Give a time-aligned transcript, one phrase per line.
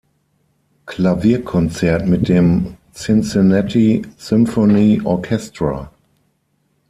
[0.87, 5.91] Klavierkonzert mit dem Cincinnati Symphony Orchestra.